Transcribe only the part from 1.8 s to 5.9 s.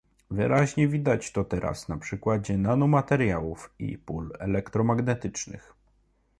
na przykładzie nanomateriałów i pól elektromagnetycznych